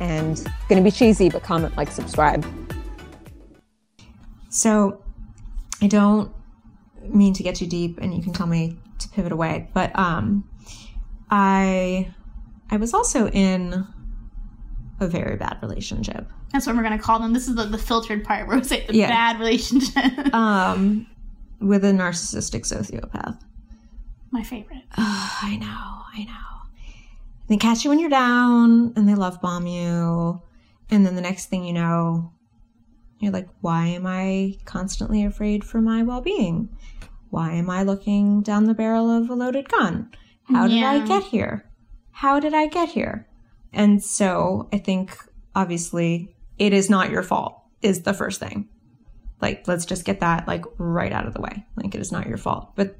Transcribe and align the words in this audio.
and 0.00 0.36
going 0.68 0.82
to 0.82 0.82
be 0.82 0.90
cheesy, 0.90 1.28
but 1.30 1.42
comment, 1.42 1.76
like, 1.76 1.90
subscribe. 1.90 2.44
So 4.48 5.02
I 5.82 5.86
don't 5.88 6.32
mean 7.08 7.34
to 7.34 7.42
get 7.42 7.56
too 7.56 7.66
deep 7.66 7.98
and 8.00 8.14
you 8.14 8.22
can 8.22 8.32
tell 8.32 8.46
me 8.46 8.78
to 8.98 9.08
pivot 9.10 9.32
away, 9.32 9.68
but 9.74 9.96
um 9.98 10.48
I 11.30 12.12
I 12.70 12.76
was 12.76 12.94
also 12.94 13.28
in 13.28 13.86
a 15.00 15.06
very 15.08 15.36
bad 15.36 15.58
relationship. 15.60 16.26
That's 16.52 16.66
what 16.66 16.76
we're 16.76 16.82
gonna 16.82 16.98
call 16.98 17.18
them. 17.18 17.32
This 17.32 17.48
is 17.48 17.56
the, 17.56 17.64
the 17.64 17.78
filtered 17.78 18.24
part 18.24 18.46
where 18.46 18.56
we 18.56 18.64
say 18.64 18.86
the 18.86 18.94
Yeah. 18.96 19.08
bad 19.08 19.38
relationship. 19.40 20.02
Um 20.34 21.06
with 21.60 21.84
a 21.84 21.88
narcissistic 21.92 22.62
sociopath. 22.62 23.38
My 24.30 24.42
favorite. 24.42 24.82
Ugh, 24.96 24.98
I 25.42 25.56
know, 25.56 25.66
I 25.66 26.24
know. 26.24 26.53
They 27.48 27.56
catch 27.56 27.84
you 27.84 27.90
when 27.90 27.98
you're 27.98 28.10
down 28.10 28.92
and 28.96 29.08
they 29.08 29.14
love 29.14 29.40
bomb 29.40 29.66
you. 29.66 30.42
And 30.90 31.04
then 31.04 31.14
the 31.14 31.20
next 31.20 31.46
thing 31.46 31.64
you 31.64 31.72
know, 31.72 32.32
you're 33.18 33.32
like, 33.32 33.48
why 33.60 33.86
am 33.86 34.06
I 34.06 34.58
constantly 34.64 35.24
afraid 35.24 35.64
for 35.64 35.80
my 35.80 36.02
well 36.02 36.20
being? 36.20 36.68
Why 37.30 37.52
am 37.52 37.68
I 37.68 37.82
looking 37.82 38.42
down 38.42 38.64
the 38.64 38.74
barrel 38.74 39.10
of 39.10 39.28
a 39.28 39.34
loaded 39.34 39.68
gun? 39.68 40.10
How 40.44 40.68
did 40.68 40.82
I 40.82 41.06
get 41.06 41.24
here? 41.24 41.68
How 42.10 42.38
did 42.38 42.54
I 42.54 42.66
get 42.66 42.90
here? 42.90 43.26
And 43.72 44.02
so 44.02 44.68
I 44.72 44.78
think 44.78 45.16
obviously 45.54 46.34
it 46.58 46.72
is 46.72 46.88
not 46.88 47.10
your 47.10 47.22
fault, 47.22 47.60
is 47.82 48.02
the 48.02 48.14
first 48.14 48.40
thing. 48.40 48.68
Like, 49.40 49.66
let's 49.66 49.84
just 49.84 50.04
get 50.04 50.20
that 50.20 50.46
like 50.46 50.64
right 50.78 51.12
out 51.12 51.26
of 51.26 51.34
the 51.34 51.40
way. 51.40 51.66
Like, 51.76 51.94
it 51.94 52.00
is 52.00 52.12
not 52.12 52.26
your 52.26 52.38
fault. 52.38 52.72
But 52.76 52.96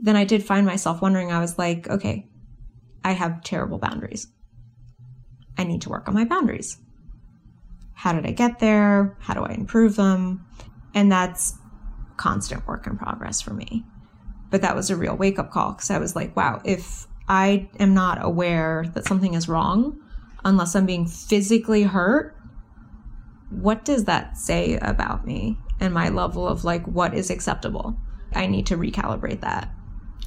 then 0.00 0.16
I 0.16 0.24
did 0.24 0.42
find 0.42 0.64
myself 0.64 1.02
wondering, 1.02 1.30
I 1.30 1.40
was 1.40 1.58
like, 1.58 1.88
okay, 1.88 2.28
I 3.04 3.12
have 3.12 3.44
terrible 3.44 3.78
boundaries. 3.78 4.26
I 5.56 5.64
need 5.64 5.82
to 5.82 5.90
work 5.90 6.08
on 6.08 6.14
my 6.14 6.24
boundaries. 6.24 6.78
How 7.92 8.12
did 8.12 8.26
I 8.26 8.32
get 8.32 8.58
there? 8.58 9.16
How 9.20 9.34
do 9.34 9.44
I 9.44 9.52
improve 9.52 9.96
them? 9.96 10.44
And 10.94 11.12
that's 11.12 11.54
constant 12.16 12.66
work 12.66 12.86
in 12.86 12.96
progress 12.96 13.40
for 13.40 13.52
me. 13.52 13.84
But 14.50 14.62
that 14.62 14.74
was 14.74 14.90
a 14.90 14.96
real 14.96 15.16
wake 15.16 15.38
up 15.38 15.50
call 15.50 15.72
because 15.72 15.90
I 15.90 15.98
was 15.98 16.16
like, 16.16 16.34
wow, 16.34 16.60
if 16.64 17.06
I 17.28 17.68
am 17.78 17.94
not 17.94 18.24
aware 18.24 18.84
that 18.94 19.06
something 19.06 19.34
is 19.34 19.48
wrong, 19.48 20.00
unless 20.44 20.74
I'm 20.74 20.86
being 20.86 21.06
physically 21.06 21.84
hurt, 21.84 22.36
what 23.50 23.84
does 23.84 24.04
that 24.04 24.36
say 24.36 24.78
about 24.78 25.26
me 25.26 25.58
and 25.80 25.94
my 25.94 26.08
level 26.08 26.46
of 26.46 26.64
like 26.64 26.84
what 26.86 27.14
is 27.14 27.30
acceptable? 27.30 27.96
I 28.34 28.46
need 28.46 28.66
to 28.66 28.76
recalibrate 28.76 29.40
that. 29.40 29.70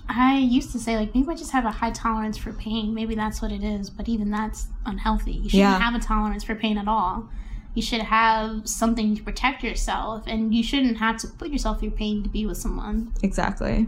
I 0.10 0.38
used 0.38 0.72
to 0.72 0.80
say 0.80 0.96
like 0.98 1.14
maybe 1.14 1.28
I 1.30 1.36
just 1.36 1.52
have 1.52 1.66
a 1.66 1.72
high 1.72 1.92
tolerance 1.92 2.38
for 2.38 2.54
pain. 2.54 2.94
Maybe 2.94 3.14
that's 3.16 3.42
what 3.42 3.52
it 3.52 3.64
is. 3.64 3.90
But 3.90 4.08
even 4.08 4.32
that's 4.32 4.68
unhealthy. 4.86 5.34
You 5.34 5.50
shouldn't 5.50 5.70
Yeah. 5.72 5.80
have 5.80 5.96
a 5.96 6.00
tolerance 6.00 6.44
for 6.44 6.56
pain 6.56 6.78
at 6.78 6.88
all. 6.88 7.28
You 7.74 7.82
should 7.82 8.02
have 8.02 8.68
something 8.68 9.16
to 9.16 9.22
protect 9.22 9.64
yourself, 9.64 10.24
and 10.26 10.54
you 10.56 10.64
shouldn't 10.64 10.98
have 10.98 11.18
to 11.18 11.28
put 11.28 11.50
yourself 11.50 11.80
through 11.80 11.92
pain 11.92 12.24
to 12.24 12.30
be 12.30 12.46
with 12.46 12.58
someone. 12.58 13.12
Exactly. 13.22 13.88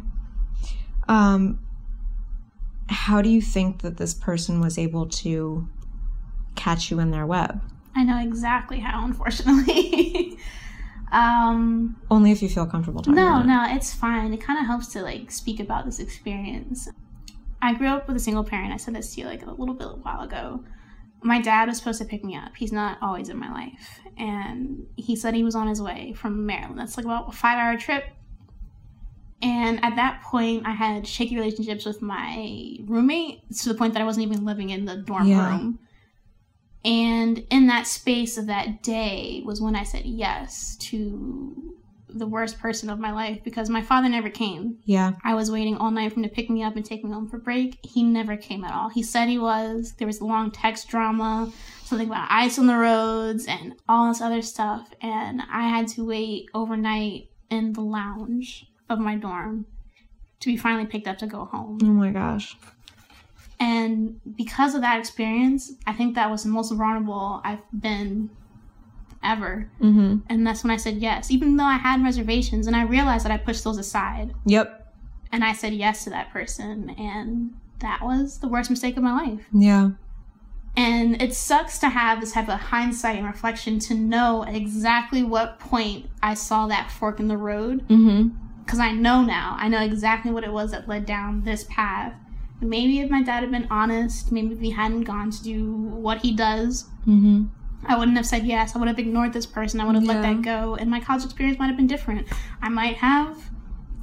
Um, 1.08 1.60
how 2.88 3.22
do 3.24 3.30
you 3.30 3.42
think 3.42 3.82
that 3.82 3.98
this 3.98 4.14
person 4.14 4.60
was 4.62 4.78
able 4.78 5.08
to 5.08 5.68
catch 6.56 6.92
you 6.92 7.00
in 7.00 7.10
their 7.12 7.26
web? 7.26 7.62
I 7.96 8.04
know 8.04 8.20
exactly 8.20 8.80
how, 8.80 9.04
unfortunately. 9.06 10.38
um, 11.12 11.96
Only 12.12 12.32
if 12.32 12.42
you 12.42 12.50
feel 12.50 12.66
comfortable 12.66 13.02
talking 13.02 13.16
no, 13.16 13.28
about 13.42 13.44
it. 13.44 13.48
no, 13.48 13.76
it's 13.76 13.94
fine. 13.94 14.34
It 14.34 14.42
kind 14.42 14.60
of 14.60 14.66
helps 14.66 14.88
to 14.94 15.02
like 15.02 15.32
speak 15.32 15.60
about 15.60 15.86
this 15.86 16.00
experience. 16.00 16.88
I 17.62 17.74
grew 17.74 17.88
up 17.88 18.08
with 18.08 18.16
a 18.16 18.20
single 18.20 18.44
parent. 18.44 18.72
I 18.74 18.78
said 18.78 18.96
this 18.96 19.14
to 19.16 19.22
you 19.22 19.28
like 19.28 19.46
a 19.46 19.52
little 19.52 19.76
bit 19.76 19.88
a 19.88 19.92
while 19.92 20.22
ago. 20.22 20.64
My 21.22 21.42
dad 21.42 21.68
was 21.68 21.78
supposed 21.78 22.00
to 22.00 22.06
pick 22.06 22.24
me 22.24 22.36
up. 22.38 22.56
He's 22.56 22.72
not 22.72 22.98
always 23.02 23.28
in 23.28 23.38
my 23.38 23.52
life, 23.52 24.00
and 24.18 24.86
he 24.96 25.16
said 25.18 25.34
he 25.34 25.44
was 25.44 25.56
on 25.56 25.68
his 25.68 25.82
way 25.82 26.14
from 26.14 26.46
Maryland. 26.46 26.80
That's 26.80 26.96
like 26.96 27.06
about 27.06 27.28
a 27.28 27.32
five-hour 27.34 27.78
trip. 27.78 28.06
And 29.42 29.84
at 29.84 29.96
that 29.96 30.22
point, 30.24 30.66
I 30.66 30.72
had 30.72 31.08
shaky 31.08 31.36
relationships 31.36 31.86
with 31.86 32.02
my 32.02 32.76
roommate 32.86 33.50
to 33.60 33.70
the 33.70 33.76
point 33.76 33.94
that 33.94 34.02
I 34.02 34.06
wasn't 34.06 34.26
even 34.28 34.44
living 34.46 34.70
in 34.70 34.86
the 34.86 34.98
dorm 34.98 35.28
Yeah. 35.28 35.50
room. 35.50 35.80
And 36.86 37.46
in 37.50 37.68
that 37.68 37.88
space 37.88 38.38
of 38.38 38.48
that 38.48 38.84
day 38.84 39.42
was 39.46 39.62
when 39.62 39.76
I 39.76 39.84
said 39.84 40.06
yes 40.06 40.78
to 40.78 41.76
the 42.12 42.26
worst 42.26 42.60
person 42.60 42.90
of 42.90 43.00
my 43.00 43.12
life 43.12 43.44
because 43.44 43.70
my 43.70 43.82
father 43.82 44.10
never 44.10 44.30
came. 44.30 44.78
Yeah. 44.86 45.14
I 45.24 45.36
was 45.36 45.52
waiting 45.52 45.78
all 45.78 45.92
night 45.92 46.12
for 46.12 46.20
him 46.20 46.24
to 46.24 46.30
pick 46.30 46.50
me 46.50 46.64
up 46.64 46.76
and 46.76 46.86
take 46.86 47.04
me 47.04 47.12
home 47.12 47.28
for 47.28 47.38
break. 47.38 47.78
He 47.84 48.04
never 48.04 48.36
came 48.36 48.64
at 48.64 48.74
all. 48.74 48.90
He 48.90 49.04
said 49.04 49.28
he 49.28 49.38
was. 49.38 49.94
There 49.98 50.08
was 50.08 50.20
a 50.20 50.26
long 50.26 50.52
text 50.52 50.88
drama, 50.88 51.52
something 51.84 52.08
about 52.08 52.28
ice 52.32 52.58
on 52.58 52.68
the 52.68 52.78
roads, 52.78 53.46
and 53.46 53.76
all 53.88 54.10
this 54.10 54.22
other 54.22 54.42
stuff. 54.42 54.90
And 55.02 55.42
I 55.52 55.68
had 55.68 55.88
to 55.90 56.06
wait 56.06 56.50
overnight 56.54 57.30
in 57.50 57.74
the 57.74 57.82
lounge 57.82 58.66
of 58.90 59.00
my 59.00 59.16
dorm 59.16 59.66
to 60.40 60.48
be 60.48 60.58
finally 60.58 60.86
picked 60.86 61.08
up 61.08 61.18
to 61.20 61.28
go 61.28 61.46
home. 61.46 61.80
Oh 61.84 61.88
my 61.88 62.12
gosh. 62.12 62.56
And 63.60 64.22
because 64.38 64.74
of 64.74 64.82
that 64.82 65.00
experience, 65.00 65.74
I 65.86 65.94
think 65.94 66.16
that 66.16 66.32
was 66.32 66.44
the 66.44 66.50
most 66.50 66.72
vulnerable 66.72 67.42
I've 67.44 67.60
been 67.78 68.30
ever. 69.22 69.70
Mm-hmm. 69.82 70.20
And 70.30 70.48
that's 70.48 70.64
when 70.64 70.72
I 70.72 70.78
said 70.78 70.98
yes, 70.98 71.30
even 71.30 71.58
though 71.58 71.66
I 71.66 71.78
had 71.78 72.02
reservations. 72.02 72.68
And 72.68 72.76
I 72.76 72.84
realized 72.84 73.26
that 73.26 73.32
I 73.32 73.38
pushed 73.38 73.66
those 73.66 73.78
aside. 73.78 74.34
Yep. 74.46 74.94
And 75.32 75.44
I 75.44 75.54
said 75.54 75.74
yes 75.74 76.06
to 76.06 76.10
that 76.12 76.32
person. 76.32 76.92
And 76.92 77.54
that 77.80 78.02
was 78.02 78.40
the 78.40 78.48
worst 78.48 78.70
mistake 78.70 78.96
of 78.96 79.04
my 79.04 79.14
life. 79.14 79.46
Yeah. 79.54 79.92
And 80.78 81.22
it 81.22 81.34
sucks 81.34 81.80
to 81.80 81.90
have 81.90 82.22
this 82.22 82.32
type 82.32 82.48
of 82.48 82.60
hindsight 82.60 83.18
and 83.18 83.26
reflection 83.26 83.80
to 83.80 83.94
know 83.94 84.44
exactly 84.44 85.24
what 85.24 85.60
point 85.60 86.06
I 86.24 86.34
saw 86.36 86.68
that 86.68 86.90
fork 86.90 87.20
in 87.20 87.28
the 87.28 87.38
road. 87.38 87.86
Mm-hmm. 87.90 88.30
Because 88.64 88.80
I 88.80 88.92
know 88.92 89.22
now. 89.22 89.58
I 89.60 89.68
know 89.68 89.82
exactly 89.82 90.32
what 90.32 90.44
it 90.46 90.54
was 90.54 90.72
that 90.72 90.88
led 90.88 91.06
down 91.06 91.44
this 91.44 91.66
path. 91.66 92.14
Maybe 92.62 93.00
if 93.00 93.10
my 93.10 93.24
dad 93.24 93.42
had 93.42 93.52
been 93.52 93.68
honest, 93.72 94.32
maybe 94.32 94.54
if 94.54 94.60
he 94.60 94.72
hadn't 94.72 95.04
gone 95.04 95.32
to 95.32 95.44
do 95.44 95.74
what 95.74 96.20
he 96.20 96.32
does, 96.34 96.86
Mm-hmm. 97.08 97.46
I 97.88 97.98
wouldn't 97.98 98.18
have 98.18 98.26
said 98.26 98.46
yes. 98.46 98.76
I 98.76 98.80
would 98.80 98.90
have 98.90 99.00
ignored 99.00 99.32
this 99.32 99.46
person. 99.46 99.80
I 99.80 99.86
would 99.86 99.96
have 99.96 100.04
let 100.04 100.22
that 100.22 100.42
go. 100.42 100.76
And 100.76 100.92
my 100.92 101.00
college 101.00 101.24
experience 101.24 101.58
might 101.58 101.68
have 101.68 101.78
been 101.78 101.88
different. 101.88 102.28
I 102.62 102.68
might 102.68 102.98
have 102.98 103.38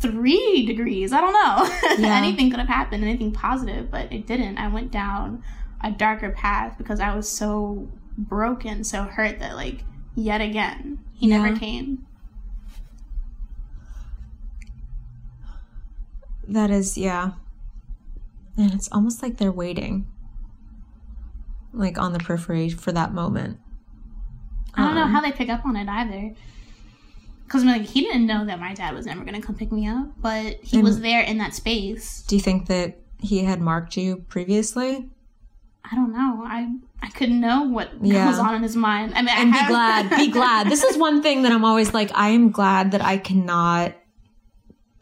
three 0.01 0.65
degrees. 0.65 1.13
I 1.13 1.21
don't 1.21 1.35
know. 1.35 1.69
Yeah. 1.99 2.17
anything 2.17 2.49
could 2.51 2.59
have 2.59 2.69
happened, 2.69 3.05
anything 3.05 3.33
positive, 3.33 3.91
but 3.91 4.11
it 4.11 4.27
didn't. 4.27 4.57
I 4.57 4.69
went 4.69 4.91
down 4.91 5.43
a 5.85 5.91
darker 5.91 6.31
path 6.31 6.79
because 6.79 7.01
I 7.01 7.15
was 7.15 7.29
so 7.29 7.87
broken, 8.17 8.83
so 8.83 9.03
hurt 9.03 9.39
that, 9.41 9.57
like, 9.57 9.85
yet 10.15 10.41
again, 10.41 10.99
he 11.13 11.29
Yeah. 11.29 11.43
never 11.43 11.57
came. 11.59 12.07
That 16.49 16.71
is, 16.71 16.97
yeah. 16.97 17.33
And 18.59 18.73
it's 18.73 18.89
almost 18.91 19.23
like 19.23 19.37
they're 19.37 19.53
waiting, 19.53 20.07
like 21.73 21.99
on 21.99 22.13
the 22.13 22.19
periphery 22.19 22.71
for 22.71 22.93
that 22.93 23.13
moment. 23.13 23.59
I 24.75 24.85
don't 24.87 24.95
know 24.95 25.03
Um, 25.05 25.11
how 25.11 25.21
they 25.21 25.33
pick 25.33 25.49
up 25.49 25.65
on 25.67 25.77
it 25.77 25.89
either. 25.89 26.35
Because 27.45 27.63
I'm 27.63 27.69
like 27.69 27.83
he 27.83 28.01
didn't 28.01 28.27
know 28.27 28.45
that 28.47 28.59
my 28.59 28.75
dad 28.75 28.95
was 28.95 29.07
never 29.07 29.21
going 29.25 29.41
to 29.41 29.47
come 29.47 29.55
pick 29.57 29.71
me 29.71 29.87
up, 29.87 30.09
but 30.21 30.59
he 30.63 30.83
was 30.83 31.01
there 31.01 31.23
in 31.23 31.39
that 31.39 31.55
space. 31.55 32.23
Do 32.27 32.35
you 32.35 32.43
think 32.43 32.67
that 32.67 32.99
he 33.21 33.45
had 33.45 33.61
marked 33.61 33.97
you 33.97 34.25
previously? 34.29 35.09
I 35.91 35.95
don't 35.95 36.13
know. 36.13 36.43
I 36.45 36.75
I 37.01 37.09
couldn't 37.11 37.41
know 37.41 37.63
what 37.63 37.91
Yeah. 38.03 38.27
was 38.29 38.39
on 38.41 38.55
in 38.57 38.63
his 38.65 38.75
mind. 38.75 39.13
I 39.15 39.23
mean, 39.23 39.29
I 39.29 39.41
and 39.43 39.53
be 39.53 39.59
have- 39.59 39.69
glad 39.69 40.11
be 40.17 40.29
glad 40.33 40.69
this 40.69 40.83
is 40.83 40.97
one 40.99 41.23
thing 41.23 41.43
that 41.43 41.53
i'm 41.53 41.65
always 41.65 41.95
like 41.95 42.11
i 42.15 42.31
am 42.31 42.51
glad 42.51 42.91
that 42.93 43.03
i 43.05 43.17
cannot 43.19 43.95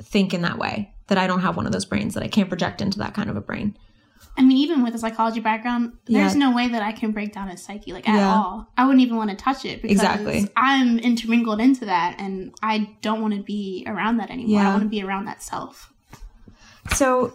think 0.02 0.34
in 0.34 0.42
that 0.42 0.58
way 0.58 0.93
that 1.08 1.18
i 1.18 1.26
don't 1.26 1.40
have 1.40 1.56
one 1.56 1.66
of 1.66 1.72
those 1.72 1.84
brains 1.84 2.14
that 2.14 2.22
i 2.22 2.28
can't 2.28 2.48
project 2.48 2.80
into 2.80 2.98
that 2.98 3.14
kind 3.14 3.28
of 3.30 3.36
a 3.36 3.40
brain 3.40 3.76
I 4.36 4.42
mean, 4.42 4.56
even 4.56 4.82
with 4.82 4.94
a 4.96 4.98
psychology 4.98 5.38
background, 5.38 5.92
there's 6.06 6.34
Yeah. 6.34 6.48
no 6.48 6.56
way 6.56 6.66
that 6.66 6.82
I 6.82 6.90
can 6.90 7.12
break 7.12 7.32
down 7.32 7.48
his 7.48 7.62
psyche 7.62 7.92
like 7.92 8.08
at 8.08 8.16
Yeah. 8.16 8.34
all. 8.34 8.66
I 8.76 8.84
wouldn't 8.84 9.00
even 9.02 9.16
want 9.16 9.30
to 9.30 9.36
touch 9.36 9.64
it 9.64 9.80
because 9.80 9.92
Exactly. 9.92 10.48
I'm 10.56 10.98
intermingled 10.98 11.60
into 11.60 11.84
that, 11.84 12.16
and 12.18 12.52
I 12.60 12.96
don't 13.00 13.20
want 13.20 13.34
to 13.34 13.42
be 13.44 13.84
around 13.86 14.16
that 14.16 14.30
anymore. 14.30 14.62
Yeah. 14.62 14.68
I 14.68 14.72
want 14.72 14.82
to 14.82 14.88
be 14.88 15.02
around 15.04 15.26
that 15.26 15.40
self. 15.42 15.92
so 16.90 17.32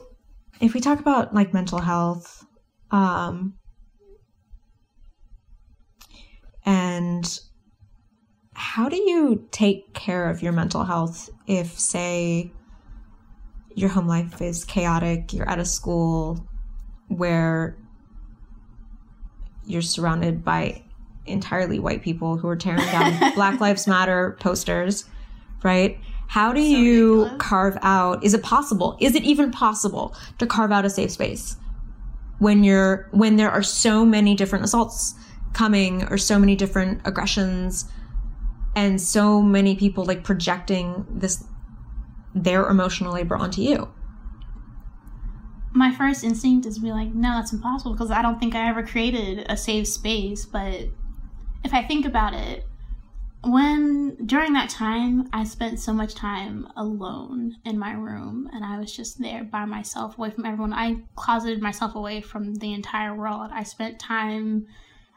if 0.60 0.74
we 0.74 0.81
talk 0.81 1.00
about 1.00 1.33
like 1.33 1.54
mental 1.54 1.80
health 1.80 2.45
um 2.92 3.54
And 6.65 7.39
how 8.54 8.89
do 8.89 8.98
you 8.98 9.48
take 9.51 9.94
care 9.94 10.30
of 10.30 10.42
your 10.44 10.51
mental 10.51 10.83
health 10.83 11.30
if, 11.48 11.80
say, 11.80 12.51
your 13.79 13.89
home 13.89 14.07
life 14.07 14.41
is 14.41 14.65
chaotic, 14.65 15.33
you're 15.33 15.47
at 15.49 15.59
a 15.59 15.65
school 15.65 16.45
where 17.07 17.77
you're 19.65 19.81
surrounded 19.81 20.43
by 20.43 20.83
entirely 21.25 21.79
white 21.79 22.01
people 22.01 22.37
who 22.37 22.47
are 22.47 22.55
tearing 22.55 22.85
down 22.87 23.33
Black 23.35 23.59
Lives 23.59 23.87
Matter 23.87 24.35
posters, 24.39 25.05
right? 25.63 25.97
How 26.27 26.51
do 26.53 26.61
So 26.61 26.67
you 26.67 27.17
ridiculous. 27.23 27.41
carve 27.41 27.77
out? 27.81 28.23
Is 28.23 28.33
it 28.33 28.43
possible? 28.43 28.97
Is 28.99 29.15
it 29.15 29.23
even 29.23 29.51
possible 29.51 30.13
to 30.39 30.45
carve 30.45 30.71
out 30.71 30.85
a 30.85 30.89
safe 30.89 31.11
space 31.11 31.55
when 32.39 32.63
you're 32.63 33.07
when 33.11 33.35
there 33.37 33.49
are 33.51 33.63
so 33.63 34.05
many 34.05 34.35
different 34.35 34.63
assaults 34.65 35.15
coming 35.53 36.03
or 36.05 36.17
so 36.17 36.37
many 36.37 36.55
different 36.55 37.01
aggressions 37.05 37.85
and 38.75 39.01
so 39.01 39.41
many 39.41 39.75
people 39.75 40.05
like 40.05 40.23
projecting 40.23 41.05
this 41.09 41.43
their 42.35 42.67
emotional 42.69 43.13
labor 43.13 43.35
onto 43.35 43.61
you? 43.61 43.89
my 45.71 45.91
first 45.93 46.23
instinct 46.23 46.65
is 46.65 46.75
to 46.75 46.81
be 46.81 46.91
like, 46.91 47.13
no, 47.13 47.29
that's 47.35 47.53
impossible 47.53 47.91
because 47.93 48.09
I 48.11 48.21
don't 48.21 48.39
think 48.39 48.55
I 48.55 48.67
ever 48.69 48.83
created 48.83 49.45
a 49.49 49.55
safe 49.55 49.87
space. 49.87 50.45
But 50.45 50.89
if 51.63 51.73
I 51.73 51.83
think 51.83 52.05
about 52.05 52.33
it, 52.33 52.65
when 53.43 54.17
during 54.25 54.53
that 54.53 54.69
time, 54.69 55.29
I 55.31 55.43
spent 55.43 55.79
so 55.79 55.93
much 55.93 56.15
time 56.15 56.67
alone 56.75 57.55
in 57.65 57.77
my 57.77 57.91
room 57.93 58.49
and 58.51 58.65
I 58.65 58.79
was 58.79 58.93
just 58.93 59.21
there 59.21 59.43
by 59.43 59.65
myself, 59.65 60.17
away 60.17 60.31
from 60.31 60.45
everyone. 60.45 60.73
I 60.73 60.97
closeted 61.15 61.61
myself 61.61 61.95
away 61.95 62.21
from 62.21 62.55
the 62.55 62.73
entire 62.73 63.15
world. 63.15 63.51
I 63.53 63.63
spent 63.63 63.99
time. 63.99 64.65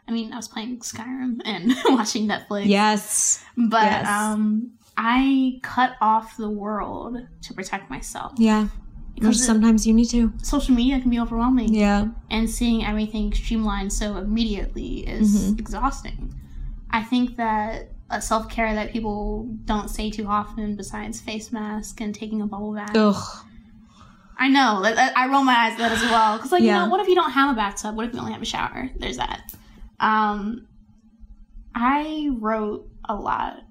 I 0.06 0.12
mean, 0.12 0.32
I 0.32 0.36
was 0.36 0.48
playing 0.48 0.80
Skyrim 0.80 1.40
and 1.44 1.72
watching 1.86 2.28
Netflix. 2.28 2.66
Yes. 2.66 3.42
But 3.56 3.84
Yes. 3.84 4.06
um, 4.08 4.72
I 4.96 5.58
cut 5.62 5.96
off 6.00 6.36
the 6.36 6.50
world 6.50 7.18
to 7.42 7.54
protect 7.54 7.90
myself. 7.90 8.32
Yeah. 8.36 8.68
Because 9.14 9.40
it- 9.40 9.44
sometimes 9.44 9.86
you 9.86 9.94
need 9.94 10.06
to. 10.10 10.32
social 10.42 10.74
media 10.74 11.00
can 11.00 11.10
be 11.10 11.20
overwhelming 11.20 11.72
Yeah. 11.74 12.08
and 12.30 12.48
seeing 12.48 12.84
everything 12.84 13.32
streamlined 13.32 13.92
so 13.92 14.16
immediately 14.16 15.06
is 15.06 15.52
Mhm. 15.52 15.58
exhausting. 15.58 16.34
I 16.90 17.02
think 17.02 17.36
that 17.36 17.90
a 18.10 18.20
self 18.20 18.48
care 18.50 18.74
that 18.74 18.92
people 18.92 19.46
don't 19.64 19.88
say 19.88 20.10
too 20.10 20.26
often, 20.26 20.76
besides 20.76 21.20
face 21.20 21.50
mask 21.52 22.00
and 22.02 22.14
taking 22.14 22.42
a 22.42 22.46
bubble 22.46 22.74
bath. 22.74 22.94
Ugh. 22.94 23.22
I 24.38 24.48
know. 24.48 24.82
I 24.84 25.12
I 25.16 25.28
roll 25.28 25.44
my 25.44 25.54
eyes 25.54 25.72
at 25.74 25.78
that 25.78 25.92
as 25.92 26.02
well. 26.02 26.36
Because, 26.36 26.52
like, 26.52 26.62
Yeah. 26.62 26.80
you 26.80 26.84
know, 26.86 26.90
what 26.90 27.00
if 27.00 27.08
you 27.08 27.14
don't 27.14 27.30
have 27.30 27.50
a 27.50 27.54
bathtub? 27.54 27.96
What 27.96 28.06
if 28.06 28.12
you 28.12 28.18
only 28.20 28.32
have 28.32 28.42
a 28.42 28.46
shower? 28.46 28.90
There's 28.98 29.16
that. 29.18 29.54
Um, 30.00 30.66
I 31.74 32.28
wrote 32.38 32.88
a 33.08 33.14
lot. 33.14 33.62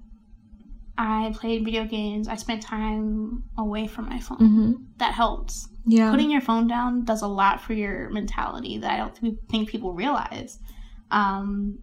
I 0.98 1.32
played 1.34 1.64
video 1.64 1.84
games. 1.84 2.28
I 2.28 2.36
spent 2.36 2.62
time 2.62 3.42
away 3.56 3.86
from 3.86 4.08
my 4.08 4.18
phone. 4.20 4.38
Mm-hmm. 4.38 4.72
That 4.98 5.14
helps 5.14 5.68
Yeah. 5.86 6.10
putting 6.10 6.30
your 6.30 6.40
phone 6.42 6.66
down 6.68 7.04
does 7.04 7.22
a 7.22 7.26
lot 7.28 7.60
for 7.60 7.72
your 7.72 8.10
mentality 8.10 8.78
that 8.78 8.90
I 8.92 8.96
don't 8.98 9.38
think 9.48 9.68
people 9.68 9.94
realize. 9.94 10.58
Um, 11.10 11.78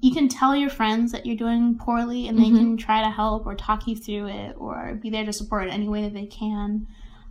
you 0.00 0.12
can 0.12 0.28
tell 0.28 0.54
your 0.54 0.70
friends 0.70 1.12
that 1.12 1.24
you're 1.26 1.36
doing 1.36 1.76
poorly 1.78 2.28
and 2.28 2.38
they 2.38 2.50
Mhm. 2.50 2.56
can 2.58 2.76
try 2.76 3.02
to 3.02 3.10
help 3.10 3.46
or 3.46 3.54
talk 3.54 3.86
you 3.86 3.96
through 3.96 4.26
it 4.26 4.54
or 4.58 4.98
be 5.02 5.10
there 5.10 5.24
to 5.24 5.32
support 5.32 5.64
in 5.66 5.70
any 5.70 5.88
way 5.88 6.02
that 6.02 6.12
they 6.14 6.26
can. 6.26 6.86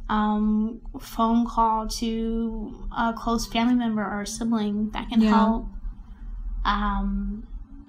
Um, 0.09 0.81
phone 0.99 1.45
call 1.47 1.87
to 1.87 2.87
a 2.97 3.13
close 3.13 3.45
family 3.45 3.75
member 3.75 4.03
or 4.03 4.21
a 4.21 4.27
sibling 4.27 4.89
that 4.91 5.07
can 5.09 5.21
Yeah. 5.21 5.29
help. 5.29 5.67
Um, 6.65 7.43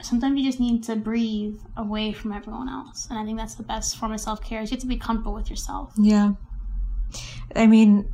sometimes 0.05 0.39
you 0.39 0.45
just 0.45 0.61
need 0.61 0.85
to 0.85 0.97
breathe 0.97 1.61
away 1.77 2.13
from 2.13 2.33
everyone 2.33 2.69
else. 2.69 3.09
And 3.11 3.19
I 3.19 3.25
think 3.25 3.39
that's 3.39 3.55
the 3.55 3.63
best 3.63 3.97
form 3.97 4.13
of 4.13 4.21
self 4.21 4.43
care 4.43 4.61
is 4.61 4.71
you 4.71 4.77
have 4.77 4.83
to 4.83 4.87
be 4.87 4.97
comfortable 4.97 5.35
with 5.35 5.51
yourself. 5.51 5.93
Yeah. 5.97 6.33
I 7.55 7.67
mean, 7.67 8.13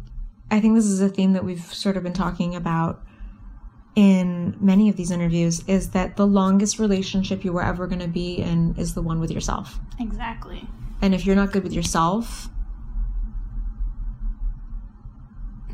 I 0.50 0.60
think 0.60 0.74
this 0.74 0.86
is 0.86 1.00
a 1.00 1.08
theme 1.08 1.32
that 1.32 1.44
we've 1.44 1.62
sort 1.74 1.96
of 1.96 2.02
been 2.02 2.12
talking 2.12 2.54
about 2.54 3.02
in 3.96 4.56
many 4.60 4.88
of 4.88 4.96
these 4.96 5.10
interviews 5.10 5.64
is 5.66 5.90
that 5.90 6.16
the 6.16 6.26
longest 6.26 6.78
relationship 6.78 7.44
you 7.44 7.52
were 7.52 7.62
ever 7.62 7.86
going 7.86 8.00
to 8.00 8.08
be 8.08 8.36
in 8.36 8.74
is 8.78 8.94
the 8.94 9.02
one 9.02 9.20
with 9.20 9.30
yourself. 9.30 9.78
Exactly. 9.98 10.66
And 11.02 11.14
if 11.14 11.26
you're 11.26 11.36
not 11.36 11.52
good 11.52 11.64
with 11.64 11.72
yourself, 11.72 12.48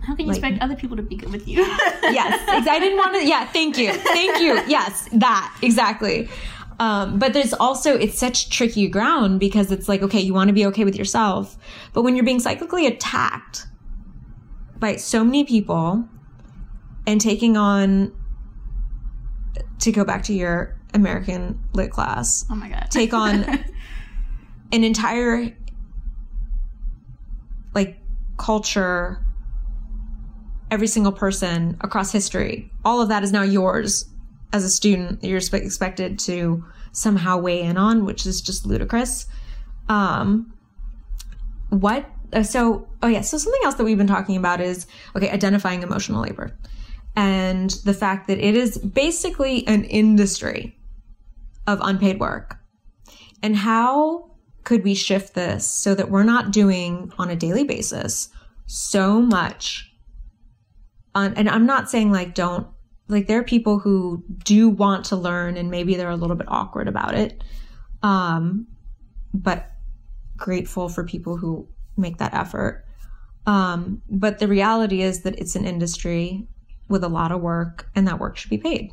How 0.06 0.14
can 0.14 0.26
you 0.26 0.32
Like- 0.32 0.38
expect 0.38 0.62
other 0.62 0.76
people 0.76 0.97
to 0.97 1.03
be 1.03 1.17
good 1.17 1.32
with 1.32 1.49
you? 1.49 1.58
yes, 2.03 2.44
I 2.49 2.79
didn't 2.79 2.97
want 2.99 3.14
to. 3.17 3.26
Yeah, 3.26 3.44
thank 3.47 3.76
you, 3.76 3.93
thank 3.93 4.41
you. 4.41 4.55
Yes, 4.69 5.08
that 5.12 5.56
exactly. 5.62 6.29
Um, 6.79 7.19
but 7.19 7.32
there's 7.32 7.53
also 7.55 7.97
it's 7.97 8.19
such 8.19 8.50
tricky 8.50 8.87
ground 8.88 9.41
because 9.41 9.73
it's 9.73 9.88
like 9.88 10.03
okay, 10.03 10.20
you 10.20 10.32
want 10.35 10.49
to 10.49 10.55
be 10.55 10.67
okay 10.67 10.85
with 10.85 10.94
yourself, 10.97 11.56
but 11.93 12.03
when 12.03 12.14
you're 12.14 12.25
being 12.25 12.41
cyclically 12.41 12.87
attacked 12.87 13.67
by 14.79 14.97
so 14.97 15.25
many 15.25 15.43
people 15.44 16.06
and 17.06 17.20
taking 17.20 17.56
on 17.56 18.12
to 19.81 19.91
go 19.91 20.05
back 20.05 20.23
to 20.25 20.35
your 20.35 20.76
American 20.94 21.58
lit 21.73 21.91
class, 21.91 22.44
Oh 22.50 22.55
my 22.55 22.69
god. 22.69 22.88
take 22.91 23.12
on 23.14 23.44
an 24.73 24.85
entire 24.85 25.50
like 27.75 27.97
culture 28.38 29.23
every 30.71 30.87
single 30.87 31.13
person 31.13 31.77
across 31.81 32.13
history 32.13 32.71
all 32.85 33.01
of 33.01 33.09
that 33.09 33.23
is 33.23 33.33
now 33.33 33.43
yours 33.43 34.09
as 34.53 34.65
a 34.65 34.71
student 34.71 35.23
you're 35.23 35.39
expected 35.39 36.19
to 36.19 36.65
somehow 36.93 37.37
weigh 37.37 37.63
in 37.63 37.77
on 37.77 38.05
which 38.05 38.27
is 38.27 38.41
just 38.41 38.67
ludicrous. 38.67 39.27
Um 39.89 40.53
what 41.69 42.09
uh, 42.33 42.43
so 42.43 42.89
oh 43.03 43.09
yeah 43.09 43.21
so 43.21 43.39
something 43.39 43.61
else 43.65 43.75
that 43.75 43.85
we've 43.85 43.99
been 43.99 44.07
talking 44.07 44.37
about 44.37 44.61
is 44.61 44.87
okay 45.15 45.31
identifying 45.31 45.83
emotional 45.83 46.23
labor 46.23 46.57
and 47.17 47.71
the 47.85 47.95
fact 47.95 48.29
that 48.29 48.39
it 48.39 48.55
is 48.55 48.79
basically 48.79 49.67
an 49.67 49.85
industry 49.85 50.77
of 51.67 51.81
unpaid 51.83 52.21
work. 52.21 52.59
And 53.43 53.57
how 53.57 54.31
could 54.65 54.85
we 54.85 54.95
shift 54.95 55.35
this 55.35 55.67
so 55.67 55.95
that 55.95 56.11
we're 56.11 56.25
not 56.25 56.53
doing 56.53 57.13
on 57.19 57.31
a 57.31 57.37
daily 57.37 57.65
basis 57.65 58.29
so 58.67 59.21
much 59.21 59.93
and 61.17 61.49
I'm 61.49 61.67
not 61.67 61.91
saying 61.91 62.13
like 62.13 62.35
don't 62.35 62.67
like 63.09 63.27
there 63.27 63.41
are 63.41 63.45
people 63.45 63.79
who 63.79 64.23
do 64.45 64.69
want 64.69 65.07
to 65.07 65.17
learn 65.17 65.57
and 65.57 65.71
maybe 65.71 65.95
they're 65.95 66.11
a 66.11 66.17
little 66.17 66.37
bit 66.37 66.49
awkward 66.49 66.89
about 66.89 67.15
it. 67.15 67.43
Um 68.03 68.67
but 69.32 69.70
grateful 70.37 70.89
for 70.89 71.05
people 71.05 71.37
who 71.37 71.69
make 71.96 72.19
that 72.19 72.35
effort. 72.35 72.85
Um 73.46 74.03
but 74.11 74.39
the 74.39 74.49
reality 74.49 75.03
is 75.03 75.23
that 75.23 75.39
it's 75.39 75.56
an 75.56 75.67
industry 75.67 76.46
with 76.89 77.03
a 77.03 77.08
lot 77.08 77.32
of 77.32 77.41
work 77.41 77.89
and 77.94 78.06
that 78.06 78.20
work 78.20 78.37
should 78.37 78.51
be 78.51 78.58
paid. 78.58 78.93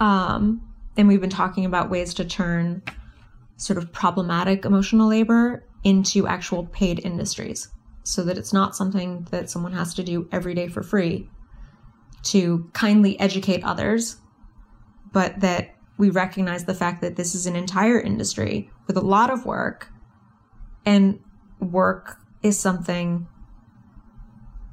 Um 0.00 0.62
and 0.96 1.06
we've 1.08 1.20
been 1.20 1.30
talking 1.30 1.64
about 1.64 1.90
ways 1.90 2.14
to 2.14 2.24
turn 2.24 2.82
sort 3.56 3.76
of 3.76 3.92
problematic 3.92 4.64
emotional 4.64 5.08
labor 5.08 5.64
into 5.84 6.26
actual 6.26 6.66
paid 6.66 7.00
industries 7.04 7.68
so 8.08 8.24
that 8.24 8.38
it's 8.38 8.54
not 8.54 8.74
something 8.74 9.26
that 9.30 9.50
someone 9.50 9.74
has 9.74 9.92
to 9.92 10.02
do 10.02 10.26
every 10.32 10.54
day 10.54 10.66
for 10.66 10.82
free 10.82 11.28
to 12.22 12.70
kindly 12.72 13.20
educate 13.20 13.62
others, 13.62 14.16
but 15.12 15.40
that 15.40 15.74
we 15.98 16.08
recognize 16.08 16.64
the 16.64 16.74
fact 16.74 17.02
that 17.02 17.16
this 17.16 17.34
is 17.34 17.44
an 17.44 17.54
entire 17.54 18.00
industry 18.00 18.70
with 18.86 18.96
a 18.96 19.02
lot 19.02 19.30
of 19.30 19.44
work, 19.44 19.92
and 20.86 21.20
work 21.60 22.16
is 22.42 22.58
something 22.58 23.28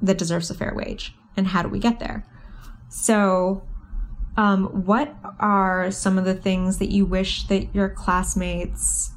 that 0.00 0.16
deserves 0.16 0.50
a 0.50 0.54
fair 0.54 0.72
wage. 0.74 1.14
And 1.36 1.48
how 1.48 1.62
do 1.62 1.68
we 1.68 1.78
get 1.78 2.00
there? 2.00 2.26
So, 2.88 3.62
um, 4.38 4.86
what 4.86 5.14
are 5.40 5.90
some 5.90 6.16
of 6.16 6.24
the 6.24 6.34
things 6.34 6.78
that 6.78 6.90
you 6.90 7.04
wish 7.04 7.42
that 7.48 7.74
your 7.74 7.90
classmates 7.90 9.12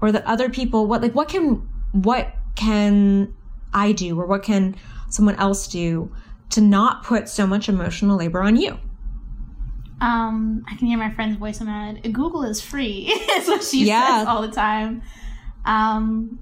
or 0.00 0.12
that 0.12 0.24
other 0.24 0.48
people 0.48 0.86
what 0.86 1.02
like 1.02 1.14
what 1.14 1.28
can 1.28 1.68
what 1.92 2.32
can 2.54 3.34
I 3.72 3.92
do 3.92 4.18
or 4.20 4.26
what 4.26 4.42
can 4.42 4.76
someone 5.08 5.36
else 5.36 5.66
do 5.66 6.12
to 6.50 6.60
not 6.60 7.04
put 7.04 7.28
so 7.28 7.46
much 7.46 7.68
emotional 7.68 8.16
labor 8.16 8.42
on 8.42 8.56
you? 8.56 8.78
Um, 10.00 10.64
I 10.70 10.76
can 10.76 10.86
hear 10.86 10.98
my 10.98 11.12
friend's 11.12 11.36
voice 11.38 11.60
in 11.60 11.66
my 11.66 11.86
head. 11.92 12.12
Google 12.12 12.42
is 12.42 12.60
free. 12.60 13.06
is 13.36 13.48
what 13.48 13.62
she 13.62 13.84
Yeah. 13.86 14.18
says 14.20 14.26
all 14.28 14.42
the 14.42 14.50
time. 14.50 15.02
Um, 15.64 16.38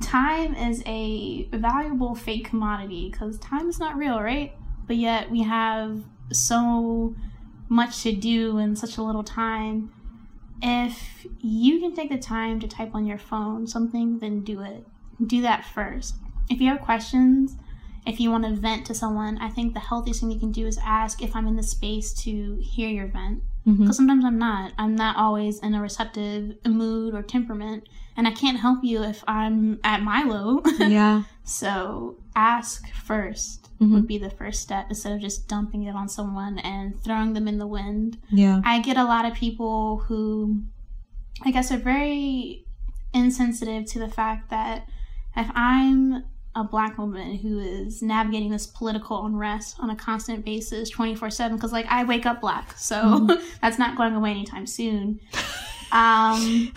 time 0.00 0.54
is 0.54 0.82
a 0.86 1.48
valuable 1.52 2.14
fake 2.14 2.44
commodity 2.44 3.08
because 3.10 3.38
time 3.38 3.68
is 3.68 3.78
not 3.80 3.96
real, 3.96 4.20
right? 4.20 4.52
But 4.86 4.96
yet 4.96 5.30
we 5.30 5.42
have 5.42 6.02
so 6.32 7.14
much 7.68 8.02
to 8.04 8.12
do 8.12 8.58
in 8.58 8.76
such 8.76 8.96
a 8.96 9.02
little 9.02 9.24
time. 9.24 9.92
If 10.62 11.26
you 11.40 11.80
can 11.80 11.94
take 11.94 12.10
the 12.10 12.18
time 12.18 12.60
to 12.60 12.68
type 12.68 12.94
on 12.94 13.06
your 13.06 13.18
phone 13.18 13.66
something, 13.66 14.18
then 14.20 14.42
do 14.44 14.60
it. 14.62 14.86
Do 15.26 15.42
that 15.42 15.64
first. 15.64 16.14
If 16.50 16.60
you 16.60 16.68
have 16.68 16.80
questions, 16.80 17.56
if 18.06 18.18
you 18.20 18.30
want 18.30 18.44
to 18.44 18.54
vent 18.54 18.86
to 18.86 18.94
someone, 18.94 19.38
I 19.38 19.48
think 19.50 19.74
the 19.74 19.80
healthiest 19.80 20.20
thing 20.20 20.30
you 20.30 20.38
can 20.40 20.52
do 20.52 20.66
is 20.66 20.78
ask 20.84 21.22
if 21.22 21.36
I'm 21.36 21.46
in 21.46 21.56
the 21.56 21.62
space 21.62 22.12
to 22.24 22.56
hear 22.60 22.88
your 22.88 23.06
vent. 23.08 23.42
Because 23.66 23.96
sometimes 23.98 24.24
I'm 24.24 24.38
not. 24.38 24.72
I'm 24.78 24.94
not 24.96 25.16
always 25.18 25.58
in 25.60 25.74
a 25.74 25.82
receptive 25.82 26.56
mood 26.66 27.14
or 27.14 27.20
temperament. 27.22 27.86
And 28.16 28.26
I 28.26 28.30
can't 28.30 28.58
help 28.58 28.82
you 28.82 29.02
if 29.02 29.22
I'm 29.28 29.78
at 29.84 30.02
my 30.02 30.22
low. 30.22 30.62
Yeah. 30.78 31.24
so 31.44 32.16
ask 32.34 32.88
1st 32.92 33.68
Mhm. 33.80 33.92
would 33.92 34.06
be 34.08 34.16
the 34.18 34.30
first 34.30 34.60
step 34.62 34.86
instead 34.88 35.12
of 35.12 35.20
just 35.20 35.46
dumping 35.48 35.82
it 35.84 35.94
on 35.94 36.08
someone 36.08 36.58
and 36.60 36.98
throwing 37.04 37.34
them 37.34 37.46
in 37.46 37.58
the 37.58 37.66
wind. 37.66 38.16
Yeah. 38.30 38.60
I 38.64 38.80
get 38.80 38.96
a 38.96 39.04
lot 39.04 39.24
of 39.26 39.34
people 39.34 39.98
who, 40.08 40.62
I 41.44 41.50
guess, 41.50 41.70
are 41.70 41.76
very 41.78 42.64
insensitive 43.12 43.84
to 43.92 43.98
the 43.98 44.08
fact 44.08 44.50
that 44.50 44.88
if 45.36 45.48
I'm 45.54 46.24
a 46.58 46.64
black 46.64 46.98
woman 46.98 47.36
who 47.36 47.58
is 47.58 48.02
navigating 48.02 48.50
this 48.50 48.66
political 48.66 49.24
unrest 49.24 49.76
on 49.78 49.90
a 49.90 49.96
constant 49.96 50.44
basis 50.44 50.90
24 50.90 51.30
7 51.30 51.56
because 51.56 51.72
like 51.72 51.86
i 51.86 52.04
wake 52.04 52.26
up 52.26 52.40
black 52.40 52.76
so 52.76 53.26
that's 53.62 53.78
not 53.78 53.96
going 53.96 54.14
away 54.14 54.30
anytime 54.30 54.66
soon 54.66 55.20
um 55.92 56.72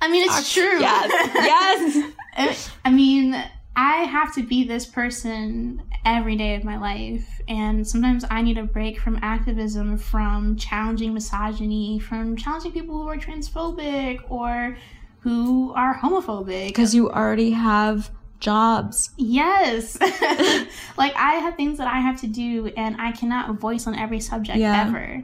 i 0.00 0.08
mean 0.08 0.24
it's 0.24 0.52
true 0.52 0.80
Yes. 0.80 2.12
Yes. 2.36 2.70
I 2.84 2.90
mean, 2.90 3.34
I 3.76 4.04
have 4.04 4.34
to 4.34 4.42
be 4.42 4.64
this 4.64 4.86
person 4.86 5.82
every 6.04 6.36
day 6.36 6.54
of 6.54 6.64
my 6.64 6.78
life. 6.78 7.40
And 7.48 7.86
sometimes 7.86 8.24
I 8.30 8.42
need 8.42 8.58
a 8.58 8.64
break 8.64 8.98
from 9.00 9.18
activism, 9.22 9.98
from 9.98 10.56
challenging 10.56 11.14
misogyny, 11.14 11.98
from 11.98 12.36
challenging 12.36 12.72
people 12.72 13.02
who 13.02 13.08
are 13.08 13.16
transphobic 13.16 14.20
or 14.30 14.76
who 15.20 15.72
are 15.74 15.98
homophobic. 15.98 16.68
Because 16.68 16.94
you 16.94 17.10
already 17.10 17.50
have 17.50 18.10
jobs. 18.40 19.10
Yes. 19.16 19.98
like, 20.96 21.14
I 21.16 21.34
have 21.42 21.56
things 21.56 21.78
that 21.78 21.86
I 21.88 22.00
have 22.00 22.20
to 22.20 22.26
do, 22.26 22.72
and 22.76 22.96
I 23.00 23.12
cannot 23.12 23.54
voice 23.60 23.86
on 23.86 23.94
every 23.94 24.20
subject 24.20 24.58
Yeah. 24.58 24.86
ever. 24.86 25.22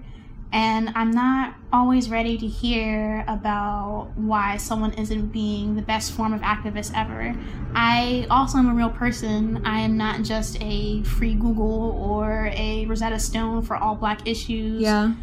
And 0.53 0.93
I'm 0.95 1.11
not 1.11 1.55
always 1.73 2.09
ready 2.09 2.39
to 2.39 2.47
hear 2.47 3.25
about 3.27 4.13
why 4.15 4.57
someone 4.57 4.93
isn't 4.93 5.33
being 5.33 5.75
the 5.75 5.83
best 5.83 6.13
form 6.13 6.33
of 6.33 6.43
activist 6.43 6.93
ever. 6.97 7.35
I 7.75 8.29
also 8.31 8.59
am 8.59 8.69
a 8.71 8.75
real 8.75 8.91
person. 8.91 9.67
I 9.67 9.81
am 9.81 9.97
not 9.97 10.23
just 10.23 10.57
a 10.61 11.03
free 11.03 11.35
Google 11.35 11.91
or 11.99 12.51
a 12.53 12.87
Rosetta 12.87 13.19
Stone 13.19 13.63
for 13.63 13.77
all 13.77 13.97
black 13.97 14.29
issues. 14.29 14.81
Yeah. 14.81 15.15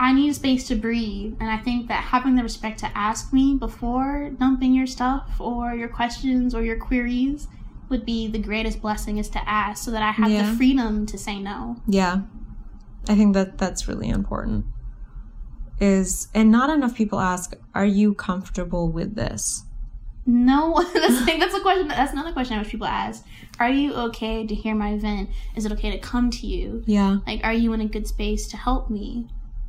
I 0.00 0.14
need 0.14 0.34
space 0.34 0.66
to 0.68 0.76
breathe, 0.76 1.36
and 1.40 1.50
I 1.50 1.58
think 1.58 1.88
that 1.88 2.02
having 2.02 2.34
the 2.34 2.42
respect 2.42 2.78
to 2.80 2.90
ask 2.96 3.34
me 3.34 3.56
before 3.58 4.30
dumping 4.30 4.72
your 4.74 4.86
stuff 4.86 5.38
or 5.38 5.74
your 5.74 5.88
questions 5.88 6.54
or 6.54 6.62
your 6.62 6.78
queries 6.78 7.48
would 7.90 8.06
be 8.06 8.26
the 8.26 8.38
greatest 8.38 8.80
blessing 8.80 9.18
is 9.18 9.28
to 9.28 9.46
ask 9.46 9.84
so 9.84 9.90
that 9.90 10.02
I 10.02 10.10
have 10.12 10.30
Yeah. 10.30 10.50
the 10.50 10.56
freedom 10.56 11.04
to 11.04 11.18
say 11.18 11.38
no. 11.38 11.76
Yeah. 11.86 12.22
I 13.10 13.14
think 13.14 13.34
that 13.34 13.58
that's 13.58 13.88
really 13.88 14.08
important. 14.08 14.64
Is 15.80 16.28
and 16.34 16.50
not 16.50 16.70
enough 16.70 16.94
people 16.94 17.20
ask, 17.20 17.54
are 17.74 17.84
you 17.84 18.14
comfortable 18.14 18.90
with 18.90 19.16
this? 19.16 19.64
No, 20.24 20.82
that's 20.94 21.26
like, 21.26 21.40
that's 21.40 21.54
a 21.54 21.60
question. 21.60 21.88
That's 21.88 22.12
another 22.12 22.32
question 22.32 22.56
I 22.56 22.62
wish 22.62 22.70
people 22.70 22.86
ask. 22.86 23.22
Are 23.58 23.68
you 23.68 23.92
okay 23.94 24.46
to 24.46 24.54
hear 24.54 24.74
my 24.74 24.96
vent? 24.96 25.28
Is 25.56 25.66
it 25.66 25.72
okay 25.72 25.90
to 25.90 25.98
come 25.98 26.30
to 26.30 26.46
you? 26.46 26.82
Yeah. 26.86 27.18
Like, 27.26 27.40
are 27.44 27.52
you 27.52 27.74
in 27.74 27.82
a 27.82 27.86
good 27.86 28.06
space 28.06 28.46
to 28.48 28.56
help 28.56 28.88
me? 28.88 29.26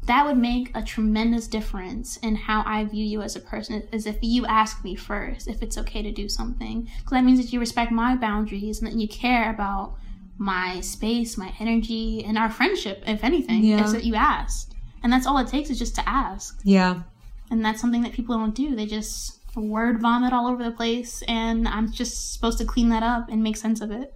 That 0.08 0.26
would 0.26 0.38
make 0.38 0.72
a 0.76 0.82
tremendous 0.82 1.48
difference 1.48 2.18
in 2.18 2.36
how 2.36 2.64
I 2.66 2.84
view 2.86 3.06
you 3.06 3.22
as 3.22 3.36
a 3.36 3.40
person. 3.40 3.88
Is 3.92 4.06
if 4.08 4.18
you 4.22 4.46
ask 4.46 4.84
me 4.84 4.96
first 4.96 5.48
if 5.48 5.62
it's 5.62 5.78
okay 5.78 6.02
to 6.02 6.12
do 6.12 6.28
something, 6.28 6.84
because 6.84 7.12
that 7.12 7.24
means 7.24 7.40
that 7.40 7.54
you 7.54 7.60
respect 7.60 7.92
my 7.92 8.16
boundaries 8.16 8.80
and 8.82 8.88
that 8.92 8.98
you 8.98 9.08
care 9.08 9.50
about 9.52 9.96
my 10.38 10.82
space, 10.82 11.38
my 11.38 11.54
energy, 11.60 12.24
and 12.26 12.36
our 12.38 12.50
friendship. 12.50 13.04
If 13.06 13.24
anything, 13.24 13.64
Yeah. 13.64 13.84
is 13.84 13.94
that 13.94 14.04
you 14.04 14.16
asked, 14.16 14.74
and 15.04 15.14
that's 15.14 15.28
all 15.28 15.38
it 15.38 15.48
takes 15.48 15.70
is 15.70 15.78
just 15.78 15.94
to 15.96 16.10
ask. 16.10 16.60
Yeah. 16.64 17.04
And 17.52 17.64
that's 17.64 17.80
something 17.80 18.02
that 18.02 18.14
people 18.14 18.36
don't 18.36 18.56
do. 18.56 18.76
They 18.76 18.88
just 18.88 19.38
word 19.56 20.02
vomit 20.02 20.34
all 20.34 20.48
over 20.48 20.64
the 20.64 20.72
place, 20.72 21.22
and 21.28 21.68
I'm 21.68 21.92
just 21.92 22.34
supposed 22.34 22.58
to 22.58 22.66
clean 22.66 22.90
that 22.90 23.04
up 23.04 23.30
and 23.30 23.44
make 23.44 23.58
sense 23.58 23.82
of 23.82 23.92
it. 23.92 24.16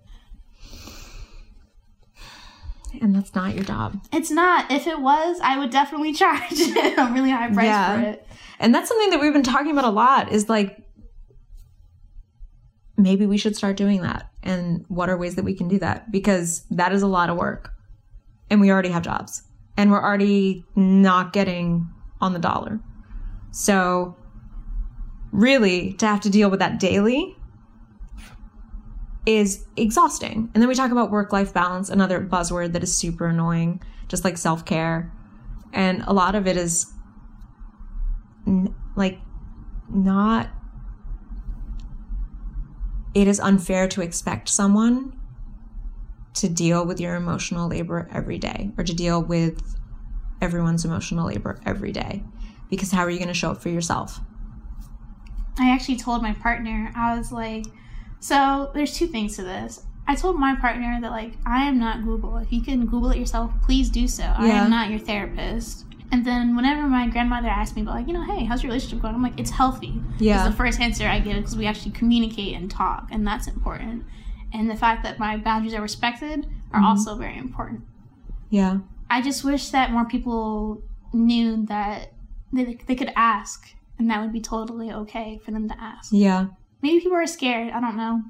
And 3.02 3.16
that's 3.16 3.34
not 3.36 3.56
your 3.56 3.64
job. 3.64 4.00
It's 4.14 4.32
not. 4.32 4.72
If 4.72 4.88
it 4.88 5.00
was, 5.00 5.40
I 5.42 5.58
would 5.60 5.70
definitely 5.72 6.14
charge 6.22 6.52
a 6.54 7.12
really 7.14 7.30
high 7.32 7.52
price 7.54 7.66
Yeah. 7.66 7.96
for 8.02 8.08
it. 8.10 8.28
And 8.60 8.74
that's 8.74 8.88
something 8.88 9.10
that 9.12 9.20
we've 9.20 9.34
been 9.34 9.44
talking 9.44 9.72
about 9.72 9.86
a 9.86 9.90
lot 9.90 10.32
is 10.32 10.48
like 10.50 10.78
maybe 12.98 13.26
we 13.26 13.38
should 13.38 13.56
start 13.56 13.78
doing 13.78 14.02
that. 14.02 14.30
And 14.44 14.86
what 14.88 15.10
are 15.10 15.18
ways 15.18 15.36
that 15.36 15.44
we 15.44 15.54
can 15.56 15.68
do 15.68 15.80
that? 15.80 16.12
Because 16.12 16.64
that 16.72 16.92
is 16.94 17.02
a 17.02 17.08
lot 17.08 17.30
of 17.30 17.38
work. 17.38 17.72
And 18.50 18.62
we 18.62 18.72
already 18.72 18.90
have 18.90 19.04
jobs. 19.04 19.44
And 19.78 19.92
we're 19.92 20.02
already 20.04 20.64
not 20.76 21.34
getting 21.34 21.88
on 22.22 22.34
the 22.34 22.40
dollar. 22.40 22.80
So 23.52 24.16
really 25.32 25.94
to 25.94 26.08
have 26.08 26.22
to 26.22 26.30
deal 26.30 26.50
with 26.50 26.60
that 26.60 26.80
daily 26.80 27.35
is 29.26 29.66
exhausting. 29.76 30.50
And 30.54 30.62
then 30.62 30.68
we 30.68 30.76
talk 30.76 30.92
about 30.92 31.12
work 31.12 31.34
life 31.34 31.54
balance, 31.54 31.90
another 31.90 32.22
buzzword 32.22 32.74
that 32.74 32.84
is 32.84 32.96
super 32.96 33.28
annoying, 33.28 33.82
just 34.08 34.24
like 34.24 34.38
self 34.38 34.66
care. 34.66 35.12
And 35.74 36.04
a 36.08 36.14
lot 36.14 36.36
of 36.36 36.48
it 36.48 36.58
is 36.58 36.92
n- 38.48 38.74
like 38.96 39.20
not 39.90 40.50
it 43.14 43.28
is 43.28 43.40
unfair 43.40 43.88
to 43.88 44.02
expect 44.02 44.50
someone 44.50 45.18
to 46.34 46.50
deal 46.50 46.86
with 46.86 47.00
your 47.00 47.16
emotional 47.16 47.70
labor 47.70 48.10
every 48.12 48.38
day 48.38 48.72
or 48.78 48.84
to 48.84 48.94
deal 48.94 49.24
with 49.24 49.78
everyone's 50.42 50.84
emotional 50.84 51.28
labor 51.28 51.62
every 51.66 51.94
day 51.94 52.22
because 52.70 52.92
how 52.92 53.00
are 53.00 53.10
you 53.10 53.18
going 53.18 53.30
to 53.30 53.34
show 53.34 53.52
up 53.52 53.62
for 53.62 53.70
yourself 53.70 54.20
I 55.58 55.72
actually 55.72 55.98
told 55.98 56.22
my 56.22 56.34
partner, 56.34 56.92
I 56.96 57.18
was 57.18 57.32
like, 57.32 57.66
so 58.20 58.72
there's 58.74 58.98
two 58.98 59.08
things 59.08 59.36
to 59.36 59.44
this. 59.44 59.84
I 60.08 60.16
told 60.16 60.40
my 60.40 60.56
partner 60.56 61.00
that, 61.02 61.12
like, 61.12 61.34
I 61.46 61.64
am 61.64 61.80
not 61.80 62.04
Google. 62.04 62.38
If 62.38 62.52
you 62.52 62.62
can 62.62 62.86
Google 62.86 63.12
it 63.12 63.18
yourself, 63.18 63.52
please 63.64 63.90
do 63.90 64.08
so. 64.08 64.24
I 64.24 64.48
am 64.48 64.70
not 64.70 64.90
your 64.92 65.00
therapist. 65.00 65.86
And 66.12 66.24
then 66.24 66.56
whenever 66.56 66.84
my 66.88 67.08
grandmother 67.08 67.48
asked 67.48 67.76
me 67.76 67.82
about, 67.82 67.96
like, 67.96 68.08
you 68.08 68.14
know, 68.14 68.24
hey, 68.24 68.46
how's 68.46 68.62
your 68.62 68.70
relationship 68.70 69.02
going? 69.02 69.16
I'm 69.16 69.24
like, 69.24 69.40
it's 69.40 69.50
healthy. 69.50 70.00
Yeah. 70.20 70.44
Is 70.46 70.52
the 70.52 70.56
first 70.56 70.80
answer 70.80 71.08
I 71.08 71.20
give 71.20 71.38
because 71.38 71.58
we 71.58 71.66
actually 71.66 71.92
communicate 71.92 72.56
and 72.56 72.70
talk, 72.70 73.08
and 73.12 73.26
that's 73.26 73.48
important. 73.48 74.06
And 74.54 74.70
the 74.70 74.76
fact 74.76 75.04
that 75.04 75.18
my 75.18 75.38
boundaries 75.38 75.74
are 75.74 75.82
respected 75.82 76.46
are 76.72 76.80
mm-hmm. 76.80 76.86
also 76.86 77.16
very 77.16 77.38
important. 77.38 77.82
yeah 78.50 78.78
I 79.10 79.22
just 79.22 79.44
wish 79.44 79.70
that 79.70 79.92
more 79.92 80.06
people 80.06 80.82
knew 81.14 81.66
that 81.66 82.14
they, 82.54 82.78
they 82.88 82.96
could 82.96 83.12
ask, 83.16 83.74
and 83.98 84.10
that 84.10 84.22
would 84.22 84.32
be 84.32 84.42
totally 84.42 84.92
okay 84.92 85.40
for 85.44 85.52
them 85.52 85.68
to 85.70 85.76
ask. 85.82 86.12
yeah 86.14 86.48
Maybe 86.82 87.00
people 87.00 87.18
are 87.18 87.28
scared. 87.28 87.72
I 87.72 87.80
don't 87.80 87.98
know. 87.98 88.22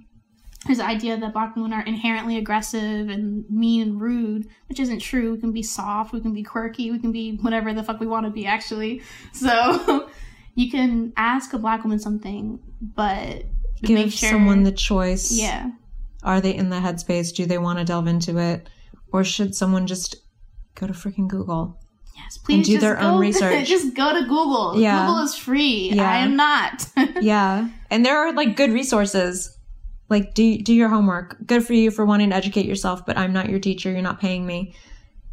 There's 0.66 0.80
the 0.80 0.86
idea 0.86 1.18
that 1.18 1.34
black 1.34 1.56
women 1.56 1.74
are 1.74 1.84
inherently 1.84 2.38
aggressive 2.38 3.10
and 3.10 3.46
mean 3.52 3.82
and 3.84 4.02
rude, 4.02 4.48
which 4.68 4.80
isn't 4.80 5.00
true. 5.00 5.34
We 5.34 5.40
can 5.40 5.52
be 5.52 5.62
soft, 5.62 6.12
we 6.12 6.22
can 6.22 6.34
be 6.34 6.42
quirky, 6.42 6.90
we 6.90 6.98
can 6.98 7.12
be 7.12 7.36
whatever 7.38 7.72
the 7.72 7.84
fuck 7.84 8.00
we 8.00 8.08
want 8.08 8.26
to 8.26 8.32
be, 8.32 8.48
actually. 8.48 9.02
So 9.34 10.10
you 10.56 10.72
can 10.72 11.14
ask 11.18 11.54
a 11.54 11.60
black 11.60 11.84
woman 11.84 12.00
something, 12.00 12.60
but 12.82 13.46
give 13.82 13.96
make 13.96 14.12
sure 14.12 14.30
someone 14.30 14.64
the 14.64 14.72
choice 14.72 15.32
yeah. 15.32 15.72
are 16.24 16.42
they 16.42 16.56
in 16.56 16.70
the 16.70 16.78
headspace 16.78 17.34
do 17.34 17.46
they 17.46 17.58
want 17.58 17.80
to 17.80 17.86
delve 17.86 18.08
into 18.08 18.38
it 18.38 18.70
or 19.12 19.24
should 19.24 19.56
someone 19.56 19.88
just 19.88 20.16
go 20.76 20.88
to 20.88 20.94
freaking 20.94 21.28
google 21.28 21.80
Yes, 22.16 22.38
please 22.38 22.66
do 22.66 22.74
just 22.74 22.82
their 22.82 23.00
own 23.00 23.20
research. 23.28 23.68
just 23.68 23.96
go 23.96 24.14
to 24.14 24.22
Google. 24.22 24.80
Yeah. 24.80 25.06
Google 25.06 25.24
is 25.24 25.36
free. 25.36 25.92
Yeah. 25.94 26.10
I 26.10 26.18
am 26.18 26.36
not. 26.36 26.88
yeah 27.22 27.70
and 27.90 28.06
there 28.06 28.18
are 28.18 28.34
like 28.34 28.56
good 28.56 28.72
resources 28.72 29.58
like 30.10 30.34
do 30.34 30.58
do 30.58 30.74
your 30.74 30.90
homework 30.90 31.38
good 31.46 31.66
for 31.66 31.74
you 31.74 31.92
for 31.92 32.06
wanting 32.06 32.30
to 32.30 32.36
educate 32.36 32.66
yourself 32.66 33.06
but 33.06 33.18
i'm 33.18 33.34
not 33.34 33.50
your 33.50 33.60
teacher 33.60 33.92
you're 33.92 34.02
not 34.02 34.20
paying 34.20 34.46
me 34.46 34.74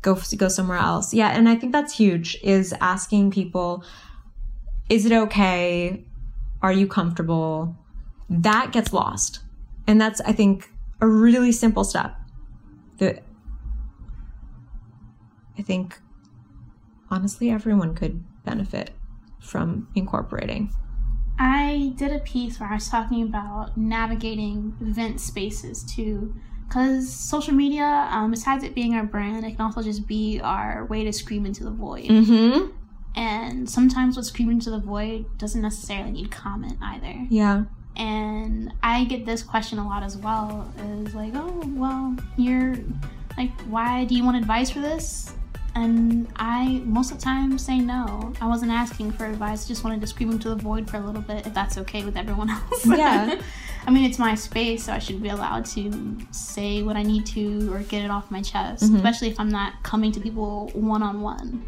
go 0.01 0.19
go 0.37 0.49
somewhere 0.49 0.79
else 0.79 1.13
yeah 1.13 1.29
and 1.31 1.49
i 1.49 1.55
think 1.55 1.73
that's 1.73 1.97
huge 1.97 2.39
is 2.43 2.73
asking 2.81 3.31
people 3.31 3.85
is 4.89 5.05
it 5.07 5.13
okay 5.13 6.05
are 6.63 6.73
you 6.73 6.87
comfortable 6.87 7.77
that 8.31 8.73
gets 8.73 8.93
lost 8.93 9.41
and 9.87 10.01
that's 10.01 10.21
i 10.23 10.33
think 10.33 10.71
a 11.01 11.07
really 11.07 11.53
simple 11.53 11.85
step 11.85 12.15
that 12.99 13.23
i 15.59 15.63
think 15.63 15.99
honestly 17.13 17.51
everyone 17.51 17.95
could 17.95 18.25
benefit 18.45 18.91
from 19.41 19.89
incorporating 19.95 20.73
I 21.39 21.93
did 21.97 22.13
a 22.13 22.21
piece 22.21 22.61
where 22.61 22.69
I 22.69 22.75
was 22.75 22.89
talking 22.89 23.23
about 23.23 23.77
navigating 23.77 24.77
event 24.81 25.21
spaces 25.21 25.83
too. 25.83 26.35
Because 26.69 27.13
social 27.13 27.53
media, 27.53 28.09
um, 28.11 28.31
besides 28.31 28.65
it 28.65 28.75
being 28.75 28.95
our 28.95 29.05
brand, 29.05 29.45
it 29.45 29.57
can 29.57 29.61
also 29.61 29.83
just 29.83 30.07
be 30.07 30.41
our 30.41 30.87
way 30.87 31.05
to 31.05 31.13
scream 31.13 31.45
into 31.45 31.65
the 31.65 31.71
void. 31.71 32.09
mm-hmm 32.09 32.71
And 33.15 33.69
sometimes 33.69 34.17
what 34.17 34.25
screaming 34.25 34.55
into 34.55 34.71
the 34.71 34.79
void 34.79 35.27
doesn't 35.37 35.61
necessarily 35.61 36.13
need 36.13 36.31
comment 36.31 36.79
either. 36.81 37.27
Yeah. 37.29 37.65
And 37.97 38.73
I 38.83 39.05
get 39.05 39.27
this 39.27 39.43
question 39.43 39.79
a 39.79 39.87
lot 39.87 40.03
as 40.03 40.17
well 40.17 40.73
is 40.79 41.15
like, 41.15 41.33
oh, 41.35 41.63
well, 41.75 42.17
you're 42.39 42.77
like, 43.37 43.51
why 43.63 44.05
do 44.05 44.15
you 44.15 44.25
want 44.25 44.39
advice 44.39 44.71
for 44.71 44.81
this? 44.81 45.35
And 45.75 46.29
I, 46.37 46.83
most 46.85 47.13
of 47.13 47.19
the 47.19 47.25
time, 47.25 47.57
say 47.59 47.79
no. 47.79 48.33
I 48.43 48.47
wasn't 48.47 48.73
asking 48.73 49.13
for 49.13 49.25
advice, 49.25 49.65
I 49.65 49.69
just 49.69 49.85
wanted 49.85 50.03
to 50.03 50.07
scream 50.07 50.31
into 50.31 50.51
the 50.51 50.57
void 50.57 50.89
for 50.91 50.99
a 50.99 51.01
little 51.01 51.23
bit, 51.23 51.47
if 51.47 51.55
that's 51.55 51.79
okay 51.79 52.05
with 52.05 52.17
everyone 52.17 52.51
else. 52.51 52.85
Yeah. 52.87 53.41
I 53.87 53.91
mean, 53.91 54.05
it's 54.05 54.19
my 54.19 54.35
space, 54.35 54.85
so 54.85 54.93
I 54.93 54.99
should 54.99 55.23
be 55.23 55.31
allowed 55.31 55.65
to 55.67 56.19
say 56.31 56.83
what 56.83 56.97
I 56.97 57.03
need 57.03 57.25
to 57.27 57.73
or 57.73 57.81
get 57.81 58.05
it 58.05 58.11
off 58.11 58.31
my 58.31 58.43
chest, 58.43 58.85
Mhm. 58.85 58.97
especially 58.97 59.29
if 59.29 59.41
I'm 59.41 59.49
not 59.49 59.83
coming 59.83 60.13
to 60.13 60.21
people 60.21 60.71
one 60.75 61.03
on 61.03 61.21
one. 61.23 61.65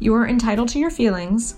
You 0.00 0.14
are 0.14 0.26
entitled 0.26 0.68
to 0.70 0.78
your 0.78 0.90
feelings, 0.90 1.56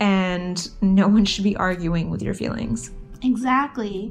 and 0.00 0.68
no 0.80 1.06
one 1.06 1.24
should 1.24 1.44
be 1.44 1.54
arguing 1.56 2.10
with 2.10 2.22
your 2.22 2.34
feelings. 2.34 2.90
Exactly. 3.22 4.10